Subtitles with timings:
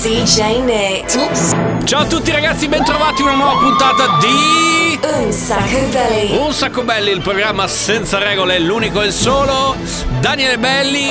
[0.00, 1.16] DJ Nick.
[1.16, 1.56] Oops.
[1.82, 6.36] Ciao a tutti ragazzi, bentrovati a una nuova puntata di Un Sacco Belly.
[6.36, 9.74] Un sacco belli, il programma senza regole, l'unico e il solo.
[10.20, 11.08] Daniele Belli,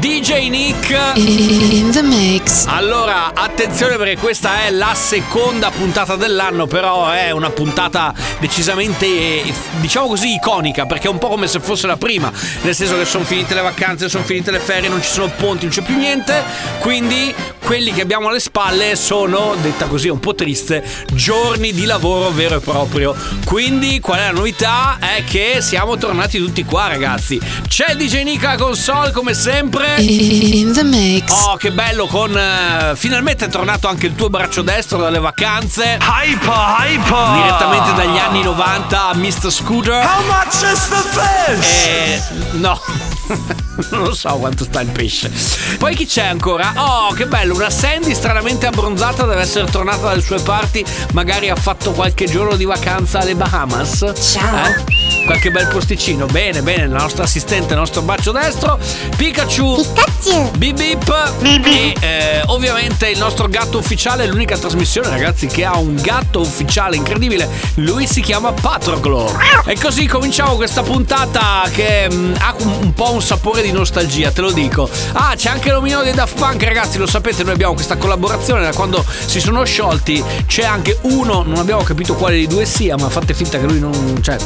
[0.00, 0.96] DJ Nick.
[1.14, 2.66] In the mix.
[2.66, 9.42] Allora, attenzione perché questa è la seconda puntata dell'anno, però è una puntata decisamente,
[9.80, 12.32] diciamo così, iconica, perché è un po' come se fosse la prima,
[12.62, 15.66] nel senso che sono finite le vacanze, sono finite le ferie, non ci sono ponti,
[15.66, 16.42] non c'è più niente,
[16.78, 17.34] quindi
[17.76, 22.56] quelli che abbiamo alle spalle sono, detta così un po' triste, giorni di lavoro vero
[22.56, 23.14] e proprio.
[23.44, 24.96] Quindi qual è la novità?
[24.98, 27.38] È che siamo tornati tutti qua, ragazzi.
[27.68, 29.96] C'è il DJ Nick alla console come sempre.
[30.00, 31.30] In the mix.
[31.44, 35.98] Oh, che bello con eh, finalmente è tornato anche il tuo braccio destro dalle vacanze.
[36.00, 37.42] Hyper, hyper!
[37.42, 39.52] Direttamente dagli anni 90 a Mr.
[39.52, 40.02] Scooter.
[40.02, 41.66] How much is the fish?
[41.66, 42.80] E no.
[43.90, 45.30] non lo so quanto sta il pesce.
[45.78, 46.72] Poi chi c'è ancora?
[46.76, 51.56] Oh, che bello, una Sandy stranamente abbronzata deve essere tornata dalle sue parti, magari ha
[51.56, 54.12] fatto qualche giorno di vacanza alle Bahamas.
[54.14, 54.66] Ciao.
[54.66, 54.95] Eh?
[55.26, 56.26] Qualche bel posticino.
[56.26, 58.78] Bene, bene, la nostra assistente, il nostro braccio destro,
[59.16, 59.84] Pikachu.
[59.92, 60.50] Pikachu!
[60.56, 65.94] Bip bip e eh, ovviamente il nostro gatto ufficiale l'unica trasmissione ragazzi che ha un
[65.96, 69.32] gatto ufficiale incredibile lui si chiama Patroclo
[69.66, 74.30] e così cominciamo questa puntata che mm, ha un, un po' un sapore di nostalgia
[74.32, 77.74] te lo dico ah c'è anche l'omino dei Daft Punk ragazzi lo sapete noi abbiamo
[77.74, 82.46] questa collaborazione da quando si sono sciolti c'è anche uno non abbiamo capito quale dei
[82.46, 84.36] due sia ma fate finta che lui non cioè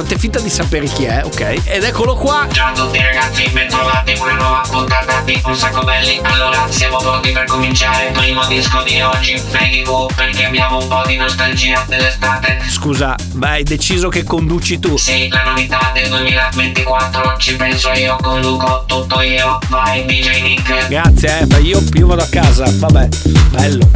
[0.00, 1.60] fate finta di sapere chi è ok?
[1.64, 2.48] Ed eccolo qua.
[2.50, 6.96] Ciao a tutti ragazzi, bentrovati in una nuova puntata di Un Sacco Belli Allora, siamo
[6.96, 11.16] pronti per cominciare il primo disco di oggi Peggy Goo, perché abbiamo un po' di
[11.16, 12.60] nostalgia dell'estate.
[12.66, 14.96] Scusa ma hai deciso che conduci tu?
[14.96, 20.88] Sì, la novità del 2024 Ci penso io, conduco tutto io Vai DJ Nick.
[20.88, 22.64] Grazie, eh, ma io, io vado a casa.
[22.72, 23.08] Vabbè,
[23.50, 23.88] bello.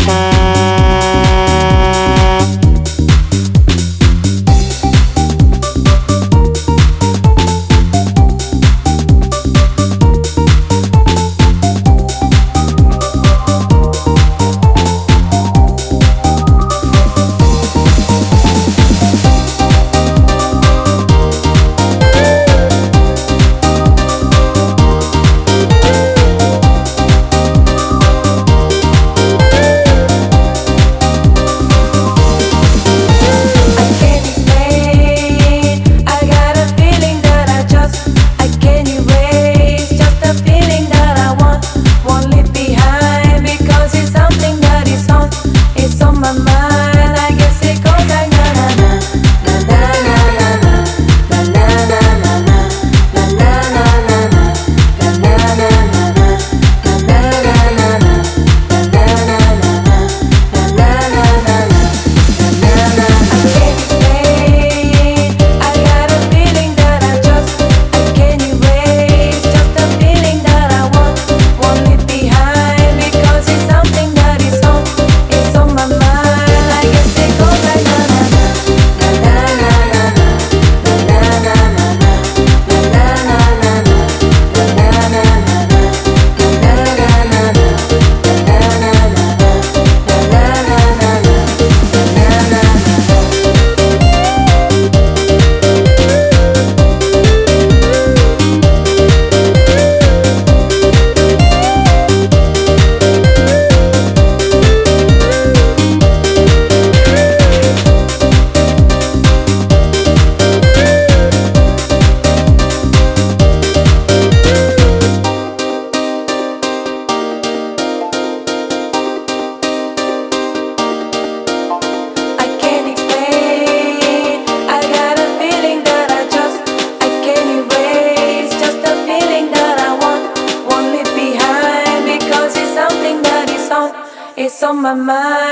[134.84, 135.43] My mind.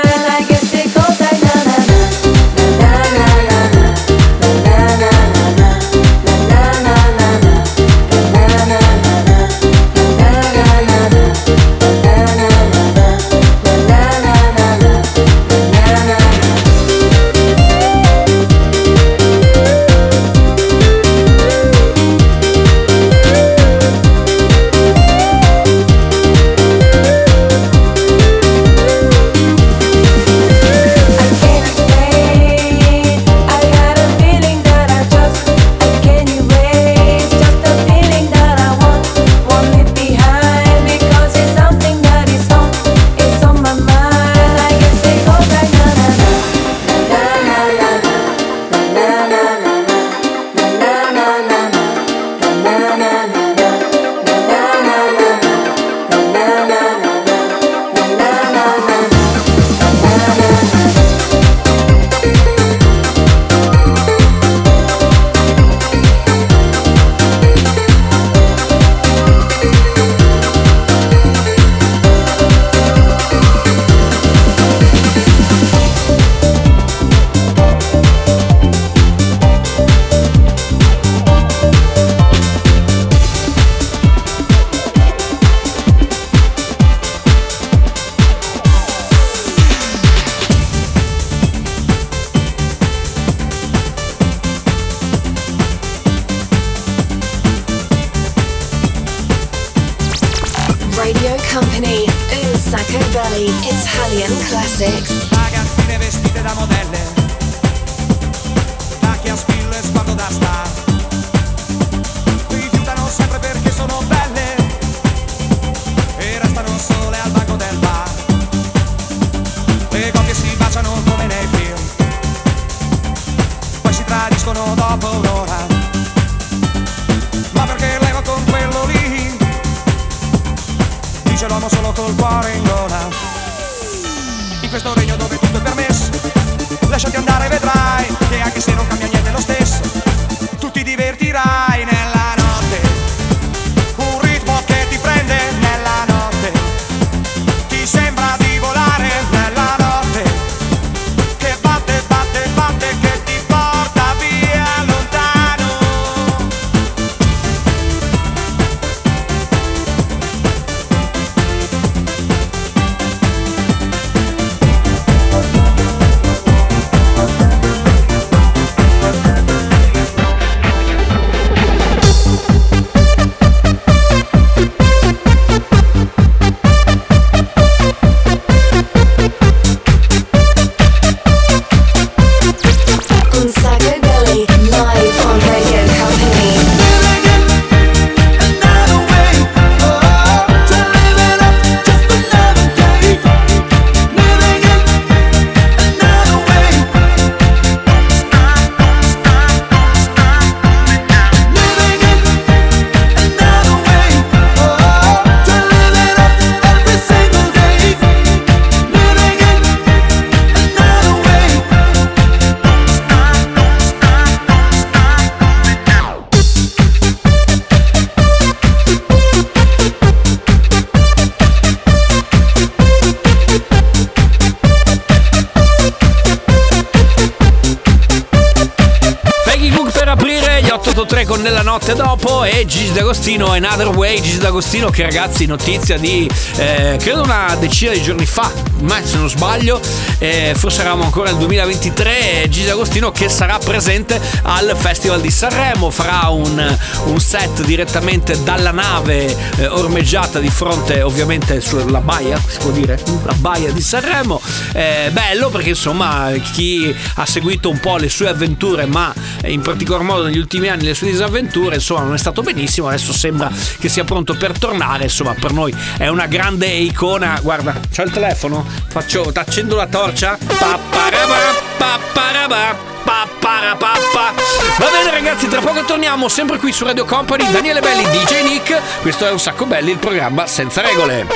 [233.65, 238.51] Another Way Gigi D'Agostino che ragazzi notizia di eh, credo una decina di giorni fa
[238.81, 239.79] ma se non sbaglio
[240.17, 245.89] eh, forse eravamo ancora nel 2023 Gigi D'Agostino che sarà presente al Festival di Sanremo
[245.91, 252.57] farà un, un set direttamente dalla nave eh, ormeggiata di fronte ovviamente sulla baia si
[252.57, 254.41] può dire la baia di Sanremo
[254.73, 259.13] Eh, bello perché insomma chi ha seguito un po' le sue avventure ma
[259.45, 262.87] in particolar modo negli ultimi anni le sue disavventure insomma non è stato benissimo.
[262.87, 265.03] Adesso sembra che sia pronto per tornare.
[265.03, 267.39] Insomma per noi è una grande icona.
[267.41, 268.65] Guarda c'ho il telefono.
[268.87, 270.37] Faccio accendo la torcia.
[270.37, 271.35] Papparaba,
[271.77, 274.33] papparaba, papparapappa.
[274.79, 277.51] va bene ragazzi tra poco torniamo sempre qui su Radio Company.
[277.51, 279.01] Daniele Belli DJ Nick.
[279.01, 281.27] Questo è un sacco belli il programma senza regole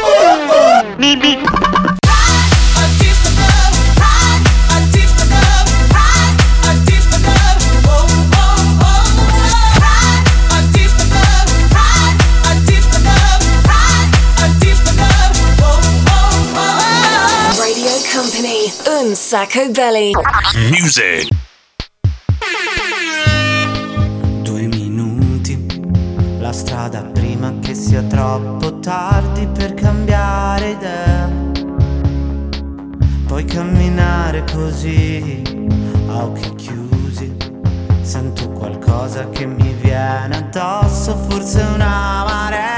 [19.08, 20.12] Un Sacco Belly.
[20.70, 21.30] Music.
[24.42, 25.66] Due minuti,
[26.40, 31.30] la strada prima che sia troppo tardi per cambiare idea.
[33.28, 35.42] Puoi camminare così,
[36.10, 37.34] a occhi chiusi.
[38.02, 42.77] Sento qualcosa che mi viene addosso, forse una marea.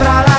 [0.00, 0.29] Sopra la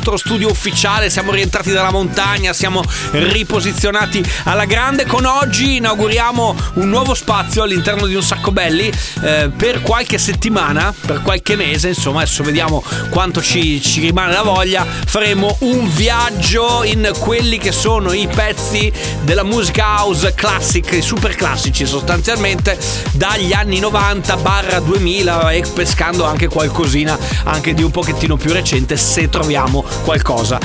[0.00, 5.04] tornati nel nostro studio ufficiale, siamo rientrati dalla montagna, siamo riposizionati alla grande.
[5.04, 10.94] Con oggi inauguriamo un nuovo spazio all'interno di un sacco belli eh, per qualche settimana,
[11.04, 14.86] per qualche mese, insomma, adesso vediamo quanto ci, ci rimane la voglia.
[14.86, 21.34] Faremo un viaggio in quelli che sono i pezzi della musica house classic, i super
[21.34, 22.78] classici sostanzialmente,
[23.10, 28.96] dagli anni 90 barra 2000 e pescando anche qualcosina anche di un pochettino più recente
[28.96, 30.18] se troviamo qualcosa.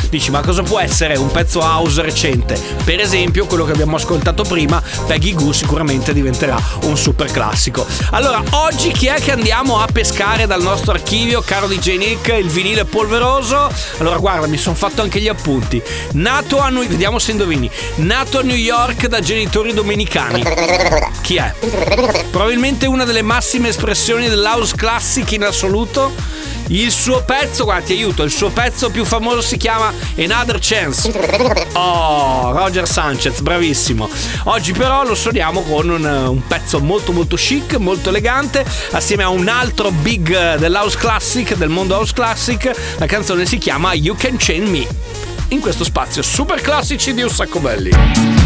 [0.09, 2.59] Dici ma cosa può essere un pezzo house recente?
[2.83, 7.85] Per esempio quello che abbiamo ascoltato prima, Peggy Goo sicuramente diventerà un super classico.
[8.12, 12.47] Allora oggi chi è che andiamo a pescare dal nostro archivio, caro DJ Nick, il
[12.47, 13.71] vinile polveroso?
[13.97, 15.81] Allora guarda mi sono fatto anche gli appunti.
[16.13, 17.69] Nato a New vediamo se indovini.
[17.95, 20.43] Nato a New York da genitori domenicani.
[21.21, 21.53] Chi è?
[22.29, 26.35] Probabilmente una delle massime espressioni dell'house classic in assoluto.
[26.67, 31.12] Il suo pezzo, guarda, ti aiuto, il suo pezzo più famoso si chiama Another Chance.
[31.74, 34.10] Oh, Roger Sanchez, bravissimo.
[34.45, 39.29] Oggi però lo suoniamo con un, un pezzo molto molto chic, molto elegante, assieme a
[39.29, 42.72] un altro big dell'house classic, del mondo house classic.
[42.98, 44.88] La canzone si chiama You Can Chain Me.
[45.50, 48.45] In questo spazio super classici di un sacco belli.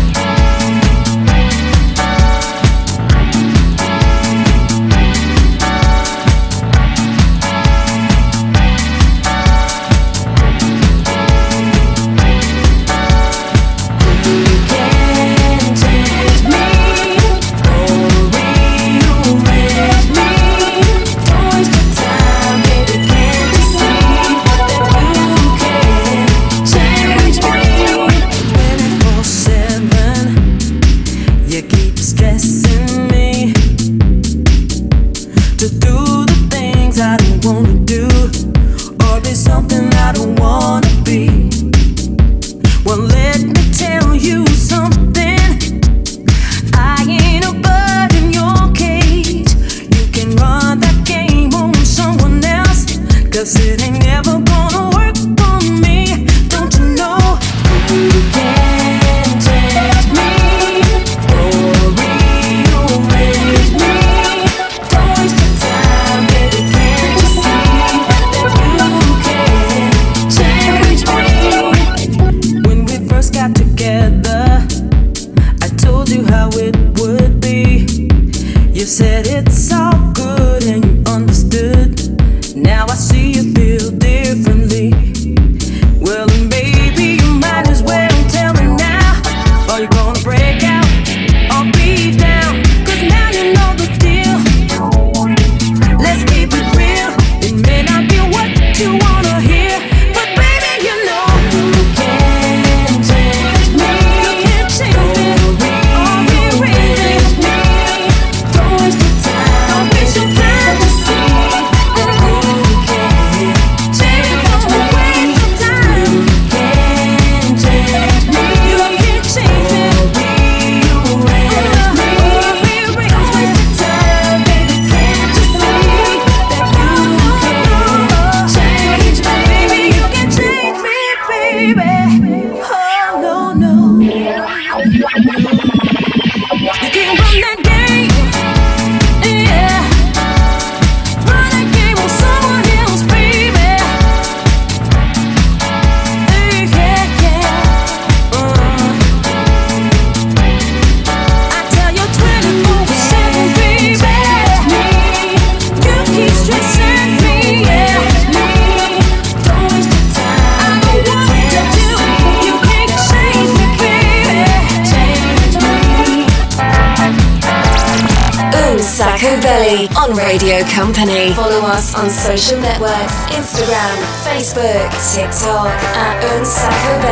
[174.39, 177.08] Facebook, TikTok at Unsacco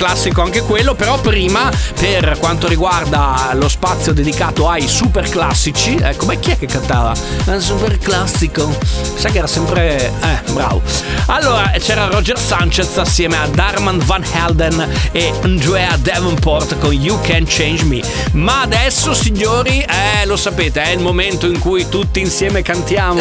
[0.00, 6.24] classico anche quello, però prima per quanto riguarda lo spazio dedicato ai super classici, ecco,
[6.24, 7.12] ma chi è che cantava?
[7.44, 8.74] Un super classico.
[9.16, 10.10] Sai che era sempre...
[10.22, 10.80] Eh, bravo.
[11.26, 17.44] Allora, c'era Roger Sanchez assieme a Darman Van Helden e Andrea Davenport con You Can
[17.46, 18.00] Change Me.
[18.32, 23.20] Ma adesso, signori, eh, lo sapete, è il momento in cui tutti insieme cantiamo.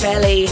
[0.00, 0.48] Belly.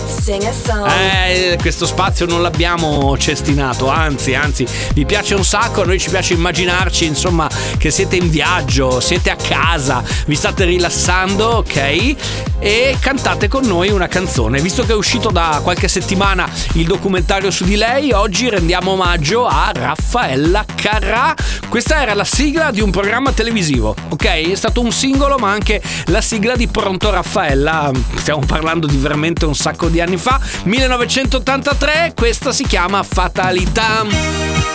[0.90, 6.10] Eh, questo spazio non l'abbiamo cestinato, anzi, anzi, vi piace un sacco, a noi ci
[6.10, 12.14] piace immaginarci, insomma, che siete in viaggio, siete a casa, vi state rilassando, ok?
[12.58, 14.60] E cantate con noi una canzone.
[14.60, 19.46] Visto che è uscito da qualche settimana il documentario su di lei, oggi rendiamo omaggio
[19.46, 21.34] a Raffaella Carrà.
[21.68, 24.24] Questa era la sigla di un programma televisivo, ok?
[24.24, 27.90] È stato un singolo, ma anche la sigla di Pronto Raffaella.
[28.16, 32.12] Stiamo parlando di veramente un sacco di anni fa, 1983.
[32.14, 34.71] Questa si chiama Fatalità.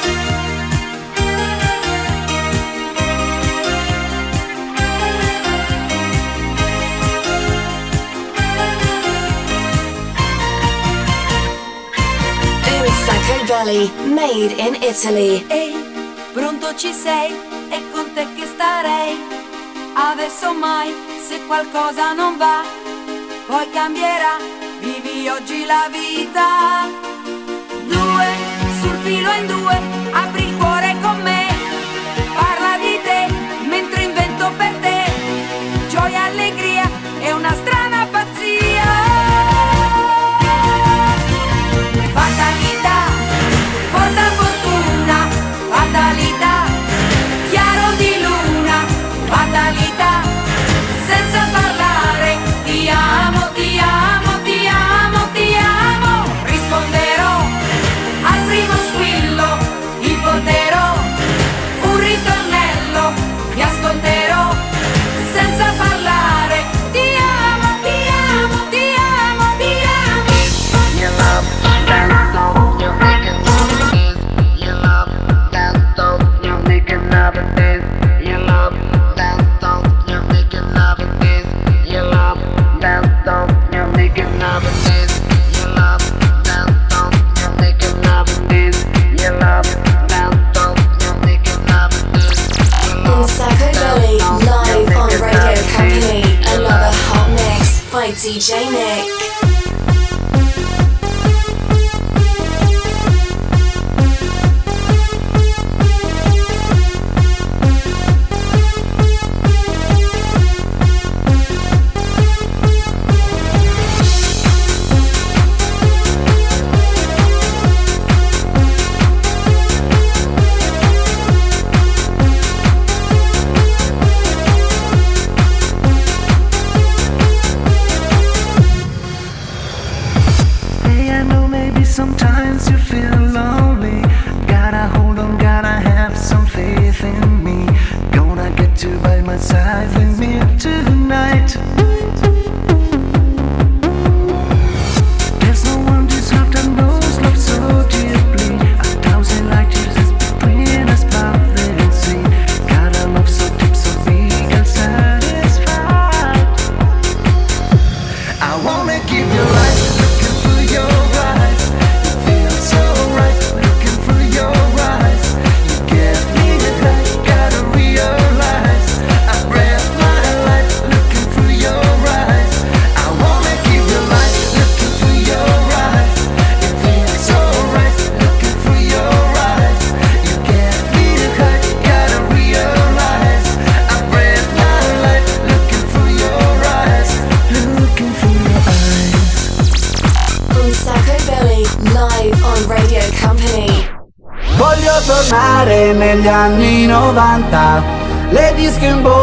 [13.47, 15.45] Belly, made in Italy.
[15.47, 15.73] Ehi,
[16.33, 17.33] pronto ci sei?
[17.69, 19.15] È con te che starei.
[19.93, 20.93] Adesso mai,
[21.25, 22.62] se qualcosa non va,
[23.45, 24.36] poi cambierà.
[24.81, 26.89] Vivi oggi la vita.
[27.88, 28.25] Due,
[28.81, 29.81] sul filo in due,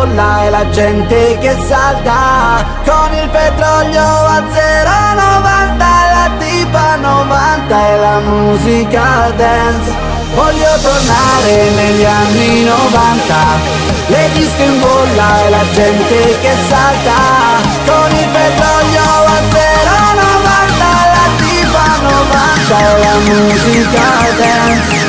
[0.04, 2.64] bolla e la gente che salta.
[2.84, 9.92] Con il petrolio a 0,90 La tipa 90 e la musica dance.
[10.34, 13.34] Voglio tornare negli anni 90
[14.08, 17.12] Le disco in bolla e la gente che salta.
[17.86, 20.82] Con il petrolio a 0,90
[21.14, 24.06] La tipa 90 e la musica
[24.38, 25.04] dance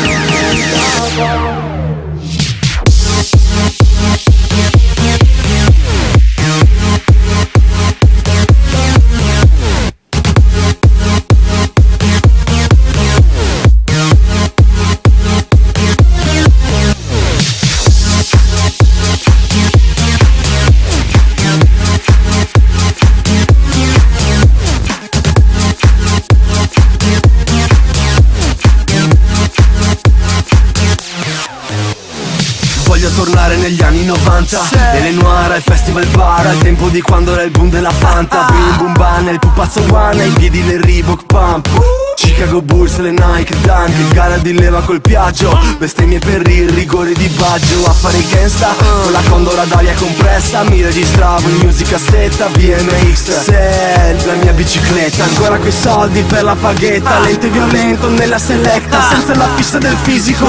[33.05, 34.61] Voglio tornare negli anni 90
[34.93, 38.45] Nelle Noir al festival bar Al tempo di quando era il boom della Fanta.
[38.45, 43.53] Bim bum ban, il pupazzo one Ai piedi le Reebok Pump Chicago Bulls, le Nike
[43.61, 45.57] Dunk Gara di leva col piaggio.
[45.77, 50.63] Bestemmie per il rigore di Baggio Affari gangsta Con la condora d'aria compressa.
[50.63, 56.55] Mi registravo in music cassetta BMX Sell, la mia bicicletta Ancora quei soldi per la
[56.55, 57.19] paghetta.
[57.19, 60.47] Lento e violento nella selecta Senza la fissa del fisico.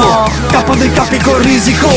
[0.48, 1.88] Capo dei capi con risico.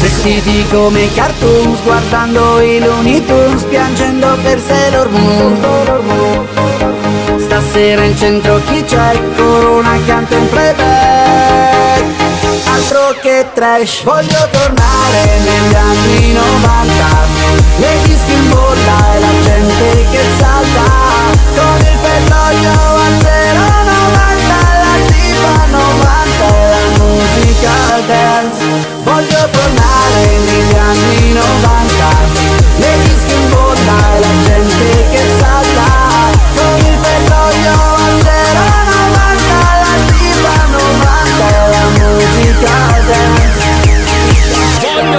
[0.00, 6.95] Vestiti come i cartoons Guardando i Looney Tunes Piangendo per Sailor Moon
[7.56, 9.18] Stasera in centro chi c'è?
[9.34, 12.02] Corona canta in playback
[12.66, 17.04] Altro che trash Voglio tornare negli anni 90
[17.78, 20.84] Le dischi in bolla e la gente che salta.
[21.56, 24.52] Con il petrolio a 0,90
[24.84, 27.72] La tipa 90 e la musica
[28.06, 28.64] dance.
[29.02, 32.04] Voglio tornare negli anni 90
[32.76, 36.05] Le dischi in bolla e la gente che salta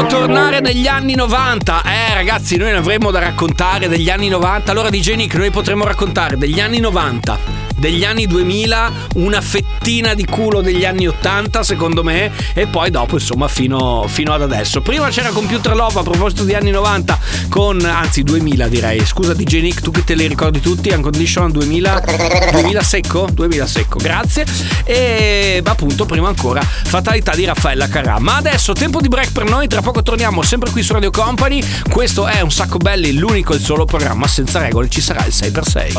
[0.08, 1.84] tornare negli anni 90.
[1.84, 4.72] Eh, ragazzi, noi ne avremmo da raccontare degli anni 90.
[4.72, 7.67] Allora, DJ Nick, noi potremmo raccontare degli anni 90.
[7.78, 13.16] Degli anni 2000, una fettina di culo degli anni 80, secondo me, e poi dopo,
[13.16, 14.82] insomma, fino, fino ad adesso.
[14.82, 19.06] Prima c'era Computer Love a proposito di anni 90, con anzi 2000 direi.
[19.06, 20.90] Scusa, DJ Nick, tu che te li ricordi tutti?
[20.90, 22.04] Unconditional 2000,
[22.52, 23.28] 2000 secco?
[23.32, 24.46] 2000 secco, grazie.
[24.84, 28.18] E appunto, prima ancora, fatalità di Raffaella Carrà.
[28.20, 31.64] Ma adesso, tempo di break per noi, tra poco torniamo sempre qui su Radio Company.
[31.90, 35.34] Questo è un sacco belli, l'unico e il solo programma senza regole, ci sarà il
[35.34, 35.94] 6x6.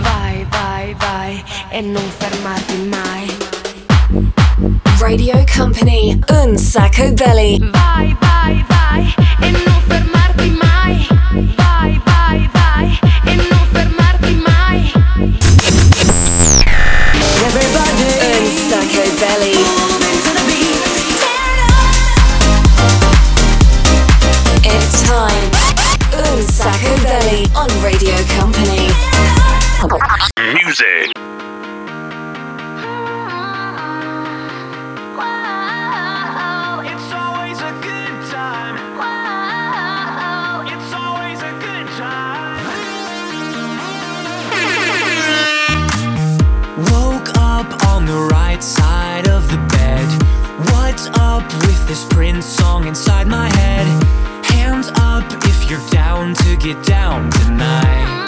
[0.00, 3.26] Vai, vai, vai e non fermarti mai.
[5.00, 7.58] Radio Company, un sacco belly.
[7.70, 11.06] Vai, vai, vai e non fermarti mai.
[11.56, 14.92] Vai, vai, vai e non fermarti mai.
[17.46, 19.56] Everybody, Un sacco belly.
[24.64, 25.50] It's time.
[26.30, 29.07] Un sacco belly on Radio Company.
[29.78, 31.12] Music.
[36.84, 38.74] It's always a good time.
[40.66, 42.64] It's always a good time.
[46.90, 50.08] Woke up on the right side of the bed.
[50.72, 53.86] What's up with this Prince song inside my head?
[54.44, 58.27] Hands up if you're down to get down tonight.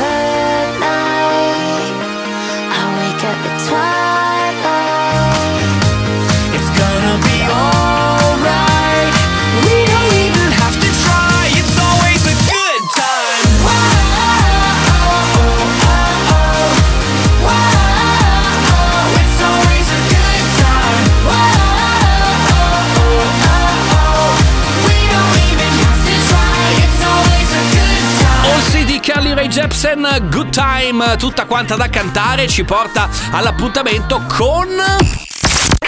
[29.61, 34.67] Jepsen, Good Time, tutta quanta da cantare, ci porta all'appuntamento con...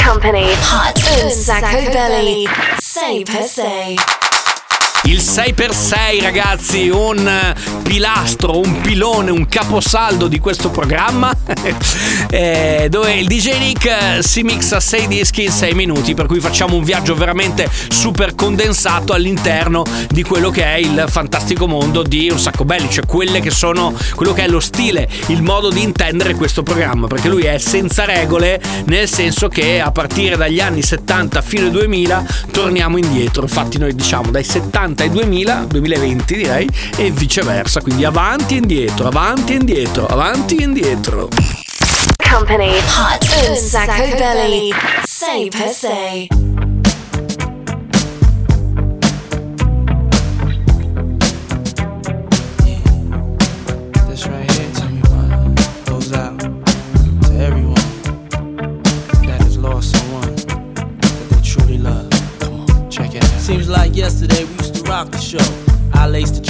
[0.06, 0.44] Company.
[0.44, 1.24] Hot.
[1.24, 2.48] Un sacco belly.
[2.78, 4.23] Say per se.
[5.06, 11.30] Il 6x6 ragazzi, un pilastro, un pilone, un caposaldo di questo programma
[12.32, 16.40] eh, dove il DJ Nick eh, si mixa 6 dischi in 6 minuti per cui
[16.40, 22.30] facciamo un viaggio veramente super condensato all'interno di quello che è il fantastico mondo di
[22.32, 25.84] Un sacco belli, cioè quelle che sono quello che è lo stile, il modo di
[25.84, 30.82] intendere questo programma perché lui è senza regole nel senso che a partire dagli anni
[30.82, 36.36] 70 fino ai 2000 torniamo indietro, infatti noi diciamo dai 70 1980 e 2000, 2020
[36.36, 41.30] direi, e viceversa, quindi avanti e indietro, avanti e indietro, avanti e indietro.
[42.30, 44.72] Company Hot un sacco belli
[45.04, 46.53] Say per say.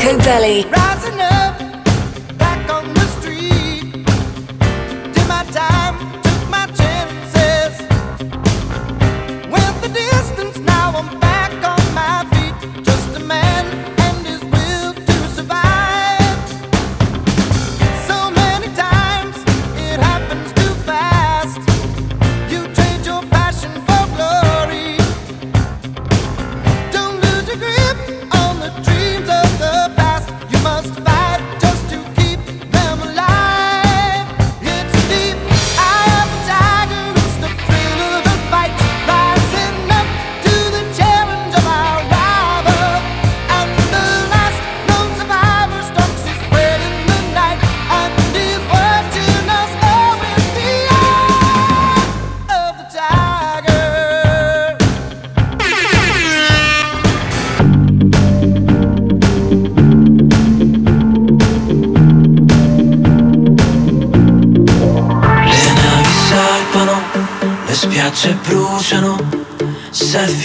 [0.00, 0.89] Sacco Belly.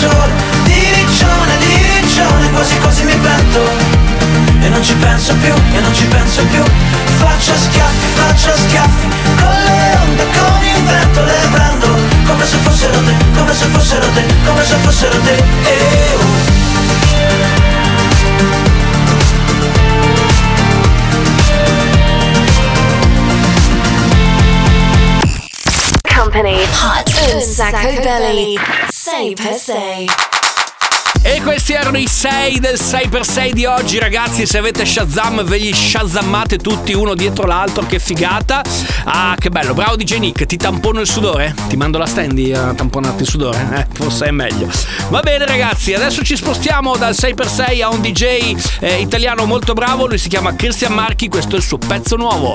[0.00, 0.32] sole
[0.64, 3.60] Di riccione, Quasi quasi mi pento
[4.60, 6.62] E non ci penso più, e non ci penso più
[7.18, 11.88] Faccio schiaffi, faccio schiaffi Con le onde, con il vento Le prendo
[12.26, 16.50] come se fossero te Come se fossero te, come se fossero te eh, oh.
[26.14, 26.62] Company.
[26.82, 27.34] Hot.
[27.34, 28.56] Un Sacco Belly.
[29.10, 30.06] Say per se.
[31.22, 34.46] E questi erano i 6 del 6x6 di oggi, ragazzi.
[34.46, 37.84] Se avete Shazam, ve li shazammate tutti uno dietro l'altro.
[37.84, 38.62] Che figata!
[39.04, 40.46] Ah, che bello, bravo DJ Nick.
[40.46, 41.56] Ti tampono il sudore?
[41.68, 43.58] Ti mando la standy a tamponarti il sudore?
[43.74, 44.70] Eh, forse è meglio.
[45.08, 45.92] Va bene, ragazzi.
[45.92, 50.06] Adesso ci spostiamo dal 6x6 a un DJ eh, italiano molto bravo.
[50.06, 51.28] Lui si chiama Christian Marchi.
[51.28, 52.54] Questo è il suo pezzo nuovo.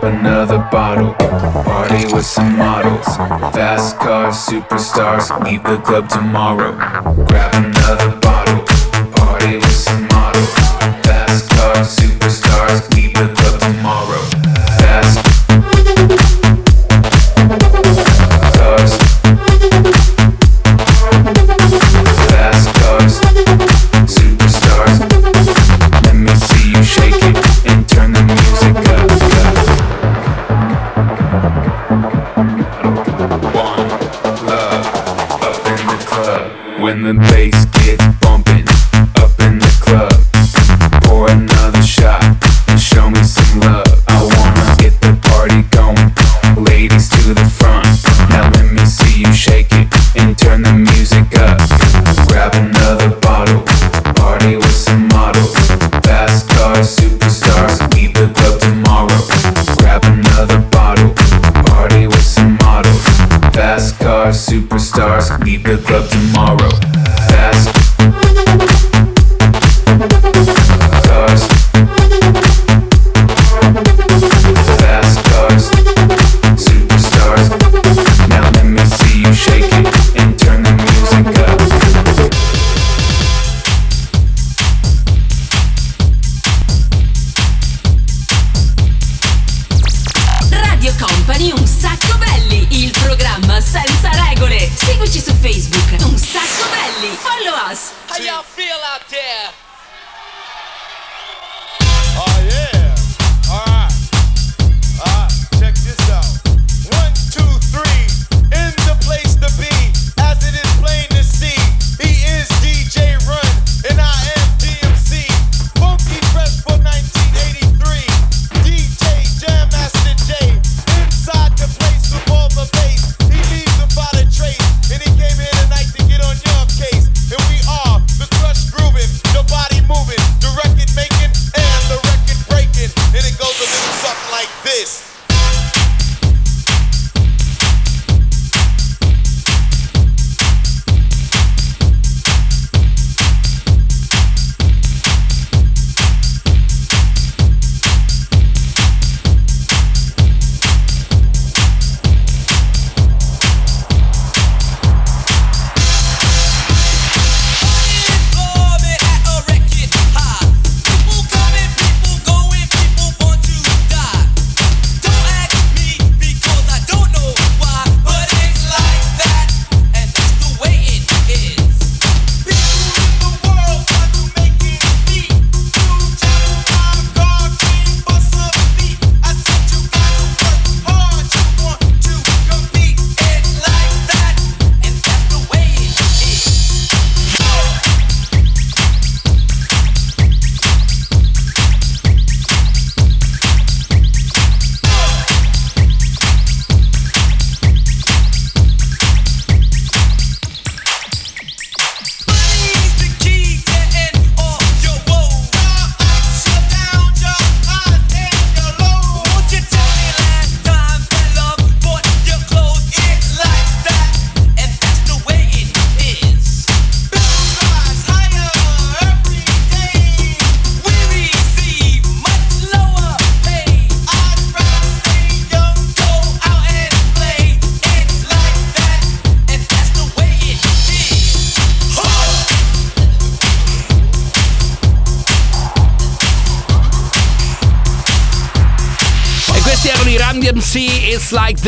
[0.00, 3.04] Grab another bottle, party with some models.
[3.54, 6.72] Fast cars, superstars, leave the club tomorrow.
[7.26, 8.64] Grab another bottle,
[9.12, 10.54] party with some models.
[11.04, 12.99] Fast cars, superstars,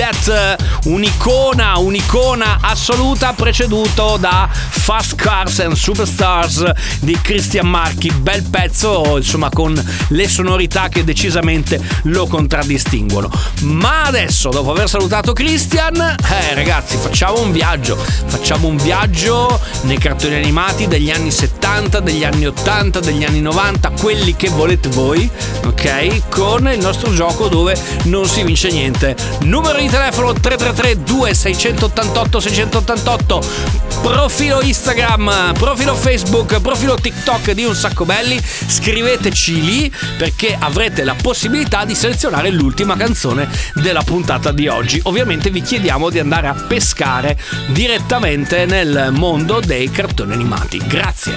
[0.02, 0.56] That, eh,
[1.82, 6.70] un'icona, assoluta, preceduto da Fast Cars and Superstars
[7.00, 8.10] di Christian Marchi.
[8.10, 9.74] Bel pezzo, insomma, con
[10.08, 13.30] le sonorità che decisamente lo contraddistinguono.
[13.62, 17.96] Ma adesso, dopo aver salutato Christian, eh ragazzi, facciamo un viaggio.
[17.96, 23.90] Facciamo un viaggio nei cartoni animati degli anni 70, degli anni 80, degli anni 90,
[24.00, 25.28] quelli che volete voi,
[25.64, 26.28] ok?
[26.28, 29.16] Con il nostro gioco dove non si vince niente.
[29.40, 31.71] Numero di telefono 333 2688
[32.40, 38.40] 688 profilo Instagram, profilo Facebook, profilo TikTok di Un Sacco Belli.
[38.42, 45.00] Scriveteci lì perché avrete la possibilità di selezionare l'ultima canzone della puntata di oggi.
[45.04, 50.78] Ovviamente vi chiediamo di andare a pescare direttamente nel mondo dei cartoni animati.
[50.78, 51.36] Grazie.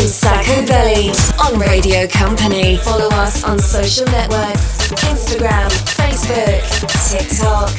[0.00, 2.76] Un Sacco Belly on Radio Company.
[2.76, 5.68] Follow us on social networks Instagram,
[5.98, 6.62] Facebook,
[7.10, 7.70] TikTok.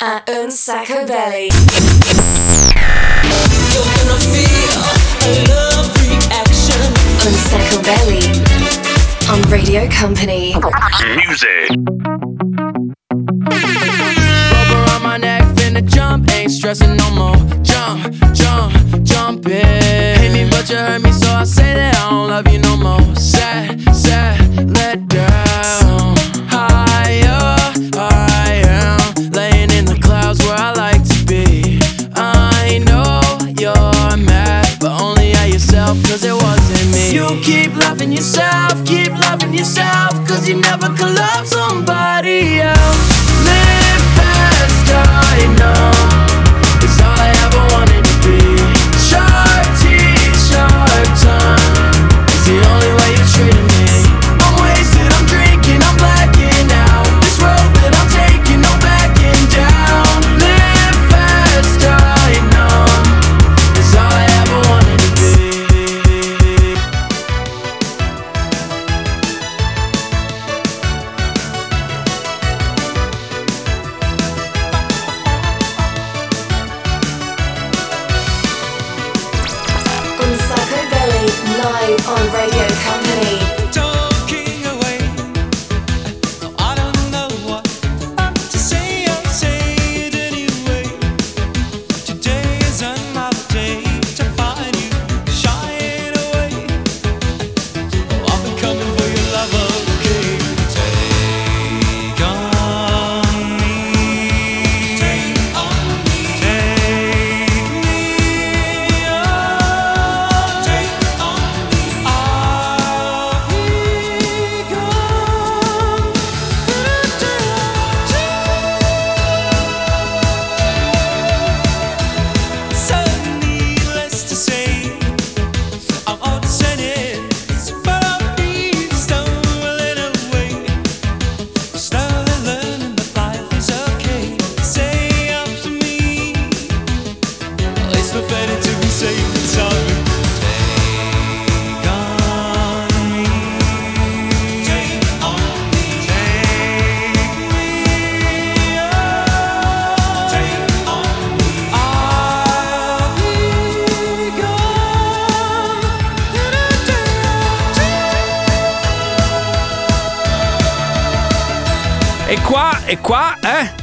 [0.00, 1.50] At Un Sacco Belly.
[3.72, 4.80] You're gonna feel
[5.20, 6.80] a love reaction.
[7.26, 8.24] Un Sacco Belly
[9.28, 10.54] on Radio Company.
[11.26, 11.68] Music.
[14.50, 17.36] Rope around my neck, finna jump, ain't stressing no more.
[17.62, 18.72] Jump, jump,
[19.02, 19.58] jumping.
[19.58, 20.17] Hate me,
[20.58, 23.14] but you hurt me, so I say that I don't love you no more.
[23.14, 25.17] Sad, sad, let down.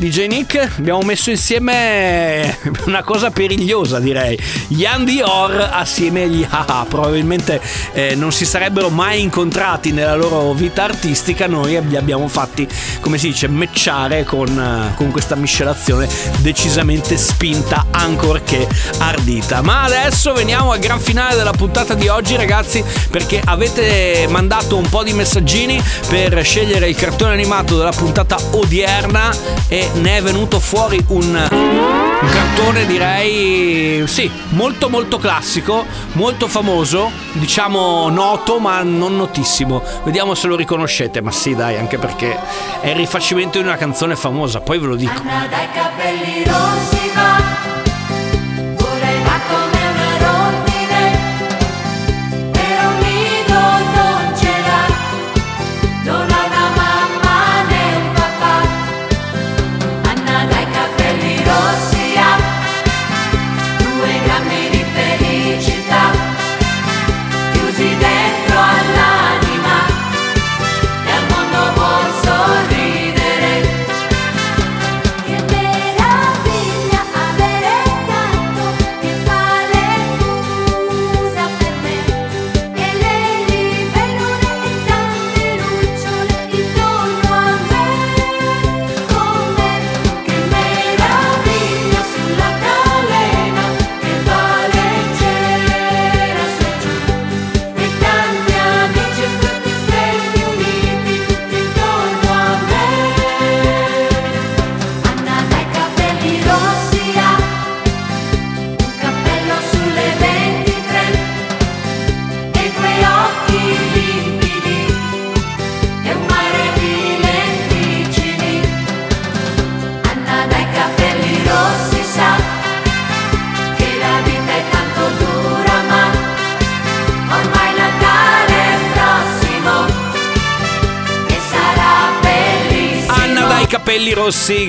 [0.05, 4.37] DJ Nick, abbiamo messo insieme una cosa perigliosa, direi.
[4.67, 6.85] Yan Dior assieme agli Haha.
[6.87, 7.59] Probabilmente
[7.91, 11.47] eh, non si sarebbero mai incontrati nella loro vita artistica.
[11.47, 12.67] Noi li abbiamo fatti,
[12.99, 18.67] come si dice, matchare con, eh, con questa miscelazione decisamente spinta, ancorché
[18.99, 19.63] ardita.
[19.63, 24.87] Ma adesso veniamo al gran finale della puntata di oggi, ragazzi, perché avete mandato un
[24.87, 29.35] po' di messaggini per scegliere il cartone animato della puntata odierna
[29.67, 37.11] e ne è venuto fuori un, un cartone direi sì, molto molto classico, molto famoso,
[37.33, 39.81] diciamo noto ma non notissimo.
[40.03, 42.37] Vediamo se lo riconoscete, ma sì dai, anche perché
[42.81, 45.21] è il rifacimento di una canzone famosa, poi ve lo dico.
[45.21, 47.94] Anna dai capelli rossi va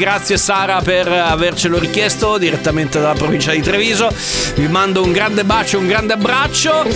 [0.06, 4.08] grazie Sara per avercelo richiesto direttamente dalla provincia di Treviso.
[4.54, 6.86] Vi mando un grande bacio, un grande abbraccio.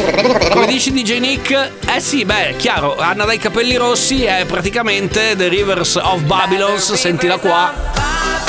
[0.52, 1.70] Come dici DJ Nick?
[1.92, 7.38] Eh sì, beh, chiaro, Anna dai capelli rossi è praticamente The Rivers of Babylons, sentila
[7.38, 8.39] qua.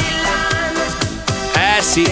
[1.81, 2.07] Eh sì,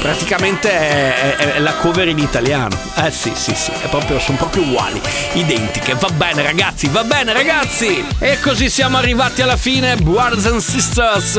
[0.00, 2.74] praticamente è, è- è la cover in italiano.
[2.96, 4.98] Eh sì, sì, sì, proprio, sono proprio uguali,
[5.34, 5.94] identiche.
[5.96, 8.02] Va bene ragazzi, va bene ragazzi.
[8.18, 11.38] E così siamo arrivati alla fine, Brothers and Sisters.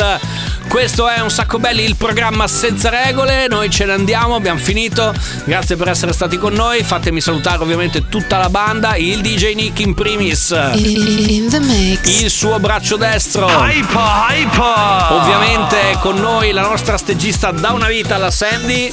[0.68, 3.48] Questo è un sacco belli, il programma senza regole.
[3.48, 5.14] Noi ce ne andiamo, abbiamo finito.
[5.46, 6.84] Grazie per essere stati con noi.
[6.84, 10.50] Fatemi salutare ovviamente tutta la banda, il DJ Nick in primis.
[10.74, 12.22] In, the mix.
[12.22, 13.48] Il suo braccio destro.
[13.48, 15.12] Hyper, hyper.
[15.12, 18.92] Ovviamente con noi la nostra stegista da una vita, la Sandy.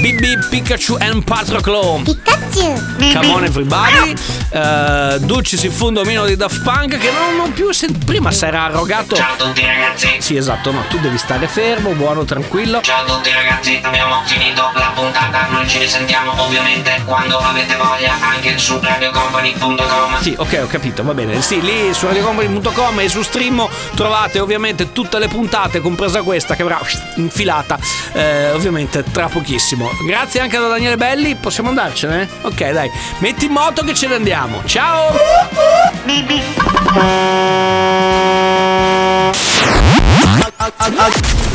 [0.00, 2.00] BB Pikachu and Patroclo.
[2.04, 2.74] Pikachu.
[3.12, 4.14] Come on everybody.
[4.52, 8.44] Uh, Dulcis in fondo meno di Daft Punk che non, non più sen- prima si
[8.44, 9.16] era arrogato.
[9.16, 10.16] Ciao a tutti ragazzi.
[10.18, 12.80] Sì, esatto, no, tu devi stare fermo, buono, tranquillo.
[12.80, 18.14] Ciao a tutti ragazzi, abbiamo finito la puntata, noi ci risentiamo ovviamente quando avete voglia
[18.20, 20.20] anche su radiocompany.com.
[20.20, 21.40] Sì, ok, ho capito, va bene.
[21.42, 26.62] Sì, lì su radiocompany.com e su Stream trovate ovviamente tutte le puntate, compresa questa che
[26.62, 26.80] avrà
[27.16, 27.78] infilata
[28.12, 29.90] eh, ovviamente tra pochissimo.
[30.06, 32.28] Grazie anche da Daniele Belli, possiamo andarcene?
[32.42, 34.62] Ok, dai, metti in moto che ce ne andiamo.
[34.64, 35.14] Ciao!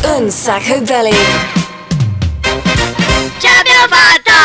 [0.03, 1.15] Un sacco belli.
[3.39, 4.41] Ce l'abbiamo fatta!